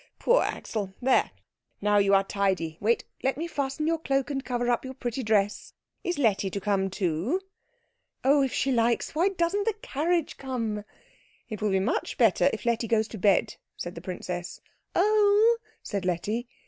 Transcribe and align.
Poor 0.17 0.41
Axel. 0.41 0.95
There 0.99 1.29
now 1.79 1.97
you 1.99 2.15
are 2.15 2.23
tidy. 2.23 2.75
Wait, 2.79 3.03
let 3.21 3.37
me 3.37 3.45
fasten 3.45 3.85
your 3.85 3.99
cloak 3.99 4.31
and 4.31 4.43
cover 4.43 4.67
up 4.67 4.83
your 4.83 4.95
pretty 4.95 5.21
dress. 5.21 5.73
Is 6.03 6.17
Letty 6.17 6.49
to 6.49 6.59
come 6.59 6.89
too?" 6.89 7.39
"Oh 8.23 8.41
if 8.41 8.51
she 8.51 8.71
likes. 8.71 9.13
Why 9.13 9.29
doesn't 9.29 9.65
the 9.65 9.75
carriage 9.83 10.37
come?" 10.37 10.85
"It 11.49 11.61
will 11.61 11.69
be 11.69 11.79
much 11.79 12.17
better 12.17 12.49
if 12.51 12.65
Letty 12.65 12.87
goes 12.87 13.07
to 13.09 13.19
bed," 13.19 13.57
said 13.77 13.93
the 13.93 14.01
princess. 14.01 14.59
"Oh!" 14.95 15.57
said 15.83 16.03
Letty. 16.03 16.47